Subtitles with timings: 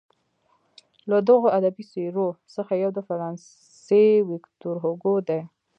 [1.09, 5.41] له دغو ادبي څیرو څخه یو د فرانسې ویکتور هوګو دی.